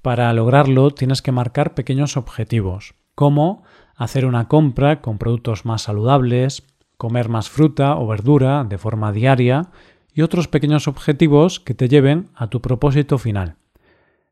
Para 0.00 0.32
lograrlo 0.32 0.92
tienes 0.92 1.22
que 1.22 1.32
marcar 1.32 1.74
pequeños 1.74 2.16
objetivos, 2.16 2.94
como 3.16 3.64
hacer 3.96 4.26
una 4.26 4.48
compra 4.48 5.00
con 5.00 5.18
productos 5.18 5.64
más 5.64 5.82
saludables, 5.82 6.64
comer 6.96 7.28
más 7.28 7.50
fruta 7.50 7.96
o 7.96 8.06
verdura 8.06 8.64
de 8.64 8.78
forma 8.78 9.12
diaria 9.12 9.70
y 10.12 10.22
otros 10.22 10.48
pequeños 10.48 10.88
objetivos 10.88 11.60
que 11.60 11.74
te 11.74 11.88
lleven 11.88 12.28
a 12.34 12.48
tu 12.48 12.60
propósito 12.60 13.18
final. 13.18 13.56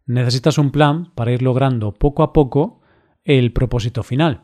Necesitas 0.06 0.58
un 0.58 0.70
plan 0.70 1.12
para 1.14 1.32
ir 1.32 1.42
logrando 1.42 1.92
poco 1.92 2.22
a 2.22 2.32
poco 2.32 2.80
el 3.24 3.52
propósito 3.52 4.02
final. 4.02 4.42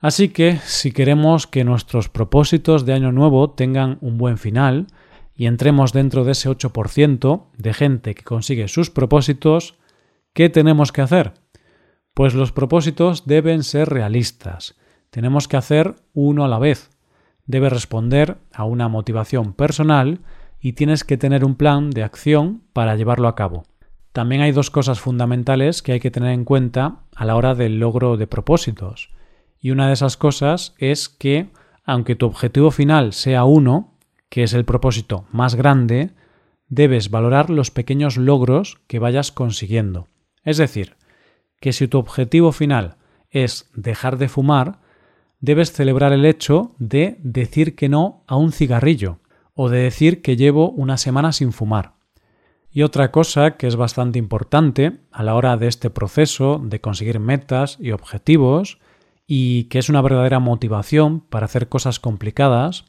Así 0.00 0.28
que 0.28 0.58
si 0.64 0.92
queremos 0.92 1.46
que 1.46 1.64
nuestros 1.64 2.08
propósitos 2.08 2.86
de 2.86 2.94
año 2.94 3.12
nuevo 3.12 3.50
tengan 3.50 3.98
un 4.00 4.16
buen 4.16 4.38
final 4.38 4.86
y 5.34 5.46
entremos 5.46 5.92
dentro 5.92 6.24
de 6.24 6.32
ese 6.32 6.48
8% 6.48 7.46
de 7.56 7.74
gente 7.74 8.14
que 8.14 8.22
consigue 8.22 8.68
sus 8.68 8.90
propósitos, 8.90 9.74
¿qué 10.32 10.48
tenemos 10.48 10.92
que 10.92 11.02
hacer? 11.02 11.34
Pues 12.18 12.34
los 12.34 12.50
propósitos 12.50 13.28
deben 13.28 13.62
ser 13.62 13.90
realistas. 13.90 14.74
Tenemos 15.10 15.46
que 15.46 15.56
hacer 15.56 15.94
uno 16.14 16.44
a 16.44 16.48
la 16.48 16.58
vez. 16.58 16.90
Debe 17.46 17.70
responder 17.70 18.38
a 18.52 18.64
una 18.64 18.88
motivación 18.88 19.52
personal 19.52 20.18
y 20.60 20.72
tienes 20.72 21.04
que 21.04 21.16
tener 21.16 21.44
un 21.44 21.54
plan 21.54 21.90
de 21.90 22.02
acción 22.02 22.64
para 22.72 22.96
llevarlo 22.96 23.28
a 23.28 23.36
cabo. 23.36 23.62
También 24.10 24.40
hay 24.40 24.50
dos 24.50 24.68
cosas 24.72 24.98
fundamentales 24.98 25.80
que 25.80 25.92
hay 25.92 26.00
que 26.00 26.10
tener 26.10 26.32
en 26.32 26.44
cuenta 26.44 27.04
a 27.14 27.24
la 27.24 27.36
hora 27.36 27.54
del 27.54 27.78
logro 27.78 28.16
de 28.16 28.26
propósitos. 28.26 29.10
Y 29.60 29.70
una 29.70 29.86
de 29.86 29.92
esas 29.92 30.16
cosas 30.16 30.74
es 30.78 31.08
que, 31.08 31.50
aunque 31.84 32.16
tu 32.16 32.26
objetivo 32.26 32.72
final 32.72 33.12
sea 33.12 33.44
uno, 33.44 33.94
que 34.28 34.42
es 34.42 34.54
el 34.54 34.64
propósito 34.64 35.26
más 35.30 35.54
grande, 35.54 36.10
debes 36.66 37.10
valorar 37.10 37.48
los 37.48 37.70
pequeños 37.70 38.16
logros 38.16 38.80
que 38.88 38.98
vayas 38.98 39.30
consiguiendo. 39.30 40.08
Es 40.42 40.56
decir, 40.56 40.96
que 41.60 41.72
si 41.72 41.88
tu 41.88 41.98
objetivo 41.98 42.52
final 42.52 42.96
es 43.30 43.70
dejar 43.74 44.18
de 44.18 44.28
fumar, 44.28 44.80
debes 45.40 45.72
celebrar 45.72 46.12
el 46.12 46.24
hecho 46.24 46.74
de 46.78 47.16
decir 47.20 47.76
que 47.76 47.88
no 47.88 48.24
a 48.26 48.36
un 48.36 48.52
cigarrillo 48.52 49.20
o 49.54 49.68
de 49.68 49.78
decir 49.78 50.22
que 50.22 50.36
llevo 50.36 50.70
una 50.70 50.96
semana 50.96 51.32
sin 51.32 51.52
fumar. 51.52 51.94
Y 52.70 52.82
otra 52.82 53.10
cosa 53.10 53.56
que 53.56 53.66
es 53.66 53.76
bastante 53.76 54.18
importante 54.18 55.00
a 55.10 55.22
la 55.22 55.34
hora 55.34 55.56
de 55.56 55.68
este 55.68 55.90
proceso 55.90 56.60
de 56.62 56.80
conseguir 56.80 57.18
metas 57.18 57.76
y 57.80 57.92
objetivos 57.92 58.78
y 59.26 59.64
que 59.64 59.78
es 59.78 59.88
una 59.88 60.02
verdadera 60.02 60.38
motivación 60.38 61.20
para 61.20 61.46
hacer 61.46 61.68
cosas 61.68 61.98
complicadas 61.98 62.84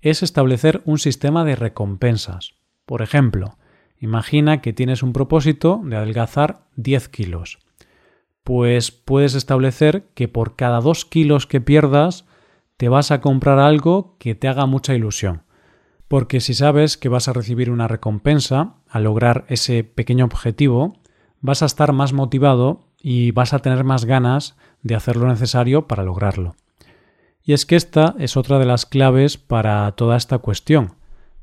es 0.00 0.22
establecer 0.22 0.82
un 0.84 0.98
sistema 0.98 1.44
de 1.44 1.56
recompensas. 1.56 2.54
Por 2.84 3.02
ejemplo, 3.02 3.56
imagina 4.00 4.60
que 4.60 4.72
tienes 4.72 5.02
un 5.02 5.12
propósito 5.12 5.80
de 5.84 5.96
adelgazar 5.96 6.66
10 6.76 7.08
kilos 7.08 7.58
pues 8.44 8.90
puedes 8.90 9.34
establecer 9.34 10.08
que 10.14 10.28
por 10.28 10.56
cada 10.56 10.80
dos 10.80 11.04
kilos 11.04 11.46
que 11.46 11.60
pierdas 11.60 12.26
te 12.76 12.88
vas 12.88 13.10
a 13.10 13.20
comprar 13.20 13.58
algo 13.58 14.16
que 14.18 14.34
te 14.34 14.48
haga 14.48 14.66
mucha 14.66 14.94
ilusión. 14.94 15.42
Porque 16.08 16.40
si 16.40 16.52
sabes 16.52 16.96
que 16.96 17.08
vas 17.08 17.28
a 17.28 17.32
recibir 17.32 17.70
una 17.70 17.88
recompensa 17.88 18.74
al 18.88 19.04
lograr 19.04 19.44
ese 19.48 19.84
pequeño 19.84 20.24
objetivo, 20.24 20.98
vas 21.40 21.62
a 21.62 21.66
estar 21.66 21.92
más 21.92 22.12
motivado 22.12 22.88
y 23.00 23.30
vas 23.30 23.54
a 23.54 23.60
tener 23.60 23.84
más 23.84 24.04
ganas 24.04 24.56
de 24.82 24.94
hacer 24.94 25.16
lo 25.16 25.28
necesario 25.28 25.86
para 25.86 26.02
lograrlo. 26.02 26.54
Y 27.44 27.52
es 27.52 27.66
que 27.66 27.76
esta 27.76 28.14
es 28.18 28.36
otra 28.36 28.58
de 28.58 28.66
las 28.66 28.86
claves 28.86 29.36
para 29.36 29.90
toda 29.92 30.16
esta 30.16 30.38
cuestión. 30.38 30.94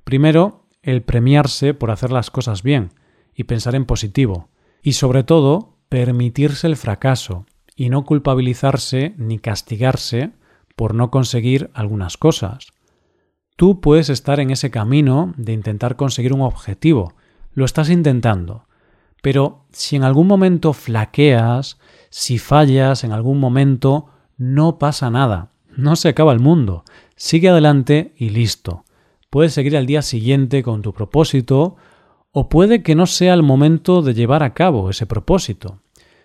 Primero, 0.04 0.66
el 0.82 1.02
premiarse 1.04 1.74
por 1.74 1.92
hacer 1.92 2.12
las 2.12 2.32
cosas 2.32 2.64
bien 2.64 2.94
y 3.34 3.46
pensar 3.46 3.76
en 3.76 3.86
positivo. 3.86 4.50
Y 4.82 4.94
sobre 4.94 5.24
todo, 5.24 5.79
permitirse 5.90 6.68
el 6.68 6.78
fracaso 6.78 7.46
y 7.76 7.90
no 7.90 8.06
culpabilizarse 8.06 9.14
ni 9.18 9.40
castigarse 9.40 10.32
por 10.76 10.94
no 10.94 11.12
conseguir 11.12 11.72
algunas 11.74 12.18
cosas. 12.18 12.68
Tú 13.56 13.82
puedes 13.82 14.10
estar 14.10 14.40
en 14.40 14.52
ese 14.52 14.72
camino 14.72 15.34
de 15.36 15.54
intentar 15.54 15.96
conseguir 15.98 16.32
un 16.32 16.42
objetivo, 16.42 17.14
lo 17.54 17.66
estás 17.66 17.90
intentando, 17.90 18.68
pero 19.22 19.66
si 19.72 19.96
en 19.96 20.04
algún 20.04 20.28
momento 20.28 20.72
flaqueas, 20.74 21.78
si 22.10 22.38
fallas 22.38 23.04
en 23.04 23.12
algún 23.12 23.40
momento, 23.40 24.08
no 24.38 24.78
pasa 24.78 25.10
nada, 25.10 25.52
no 25.76 25.96
se 25.96 26.10
acaba 26.10 26.32
el 26.32 26.40
mundo, 26.40 26.86
sigue 27.16 27.50
adelante 27.50 28.14
y 28.16 28.30
listo. 28.30 28.86
Puedes 29.30 29.54
seguir 29.54 29.76
al 29.76 29.86
día 29.86 30.02
siguiente 30.02 30.64
con 30.64 30.82
tu 30.82 30.94
propósito 30.94 31.76
o 32.32 32.50
puede 32.50 32.84
que 32.84 32.96
no 32.96 33.06
sea 33.06 33.34
el 33.34 33.44
momento 33.44 34.02
de 34.02 34.14
llevar 34.14 34.44
a 34.44 34.54
cabo 34.54 34.90
ese 34.90 35.06
propósito. 35.06 35.82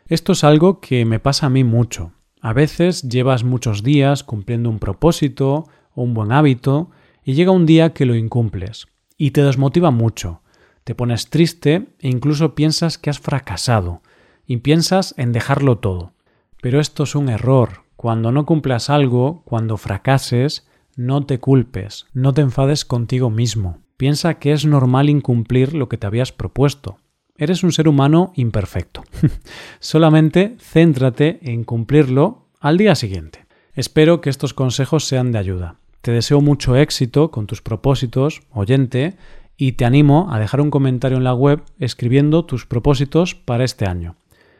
Esto 0.06 0.32
es 0.32 0.44
algo 0.44 0.80
que 0.80 1.04
me 1.04 1.18
pasa 1.18 1.46
a 1.46 1.50
mí 1.50 1.64
mucho. 1.64 2.12
A 2.40 2.52
veces 2.52 3.02
llevas 3.08 3.42
muchos 3.42 3.82
días 3.82 4.22
cumpliendo 4.22 4.68
un 4.68 4.78
propósito 4.78 5.66
o 5.94 6.02
un 6.02 6.12
buen 6.12 6.30
hábito 6.32 6.90
y 7.24 7.32
llega 7.32 7.52
un 7.52 7.64
día 7.64 7.94
que 7.94 8.04
lo 8.04 8.14
incumples 8.14 8.86
y 9.16 9.30
te 9.30 9.42
desmotiva 9.42 9.90
mucho. 9.90 10.42
Te 10.84 10.94
pones 10.94 11.30
triste 11.30 11.86
e 11.98 12.08
incluso 12.08 12.54
piensas 12.54 12.98
que 12.98 13.08
has 13.08 13.18
fracasado 13.18 14.02
y 14.46 14.58
piensas 14.58 15.14
en 15.16 15.32
dejarlo 15.32 15.78
todo. 15.78 16.12
Pero 16.60 16.80
esto 16.80 17.04
es 17.04 17.14
un 17.14 17.30
error. 17.30 17.84
Cuando 17.96 18.30
no 18.30 18.44
cumplas 18.44 18.90
algo, 18.90 19.42
cuando 19.46 19.78
fracases, 19.78 20.66
no 20.96 21.24
te 21.24 21.40
culpes, 21.40 22.06
no 22.12 22.34
te 22.34 22.42
enfades 22.42 22.84
contigo 22.84 23.30
mismo. 23.30 23.83
Piensa 23.96 24.34
que 24.34 24.52
es 24.52 24.66
normal 24.66 25.08
incumplir 25.08 25.74
lo 25.74 25.88
que 25.88 25.96
te 25.96 26.06
habías 26.06 26.32
propuesto. 26.32 26.98
Eres 27.36 27.62
un 27.62 27.72
ser 27.72 27.88
humano 27.88 28.32
imperfecto. 28.34 29.04
Solamente 29.80 30.56
céntrate 30.60 31.38
en 31.42 31.64
cumplirlo 31.64 32.48
al 32.60 32.76
día 32.76 32.94
siguiente. 32.94 33.46
Espero 33.72 34.20
que 34.20 34.30
estos 34.30 34.54
consejos 34.54 35.04
sean 35.04 35.32
de 35.32 35.38
ayuda. 35.38 35.76
Te 36.00 36.12
deseo 36.12 36.40
mucho 36.40 36.76
éxito 36.76 37.30
con 37.30 37.46
tus 37.46 37.62
propósitos, 37.62 38.42
oyente, 38.52 39.16
y 39.56 39.72
te 39.72 39.84
animo 39.84 40.28
a 40.32 40.38
dejar 40.38 40.60
un 40.60 40.70
comentario 40.70 41.18
en 41.18 41.24
la 41.24 41.34
web 41.34 41.62
escribiendo 41.78 42.44
tus 42.44 42.66
propósitos 42.66 43.34
para 43.34 43.64
este 43.64 43.86
año. 43.86 44.16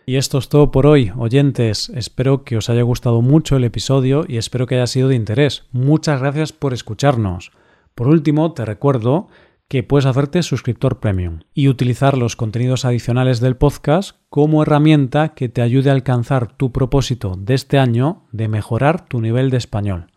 Y 0.07 0.17
esto 0.17 0.39
es 0.39 0.49
todo 0.49 0.71
por 0.71 0.87
hoy, 0.87 1.13
oyentes. 1.17 1.91
Espero 1.91 2.45
que 2.45 2.57
os 2.57 2.69
haya 2.71 2.83
gustado 2.83 3.23
mucho 3.23 3.57
el 3.57 3.65
episodio 3.65 4.25
y 4.29 4.37
espero 4.37 4.67
que 4.67 4.77
haya 4.77 4.87
sido 4.87 5.09
de 5.09 5.17
interés. 5.17 5.65
Muchas 5.73 6.21
gracias 6.21 6.53
por 6.53 6.75
escucharnos. 6.75 7.53
Por 7.95 8.09
último, 8.09 8.53
te 8.53 8.65
recuerdo 8.65 9.29
que 9.69 9.83
puedes 9.83 10.07
hacerte 10.07 10.43
suscriptor 10.43 11.01
premium 11.01 11.41
y 11.55 11.69
utilizar 11.69 12.19
los 12.19 12.37
contenidos 12.37 12.85
adicionales 12.85 13.41
del 13.41 13.57
podcast 13.57 14.17
como 14.29 14.63
herramienta 14.63 15.31
que 15.31 15.49
te 15.49 15.63
ayude 15.63 15.91
a 15.91 15.95
alcanzar 15.95 16.57
tu 16.57 16.73
propósito 16.73 17.35
de 17.39 17.55
este 17.55 17.79
año 17.79 18.25
de 18.33 18.49
mejorar 18.49 19.07
tu 19.07 19.21
nivel 19.21 19.51
de 19.51 19.57
español. 19.57 20.13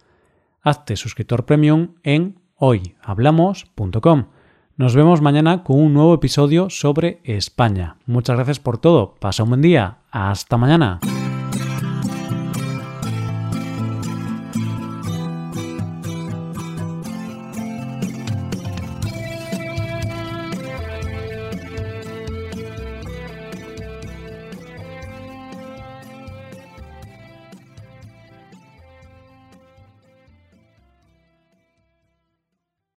Hazte 0.62 0.96
suscriptor 0.96 1.46
premium 1.46 1.96
en 2.04 2.40
hoyhablamos.com. 2.56 4.26
Nos 4.76 4.96
vemos 4.96 5.22
mañana 5.22 5.64
con 5.64 5.80
un 5.80 5.94
nuevo 5.94 6.14
episodio 6.14 6.70
sobre 6.70 7.22
España. 7.24 7.98
Muchas 8.06 8.36
gracias 8.36 8.60
por 8.60 8.78
todo. 8.78 9.16
Pasa 9.20 9.44
un 9.44 9.50
buen 9.50 9.62
día. 9.62 10.00
Hasta 10.12 10.58
mañana. 10.58 11.00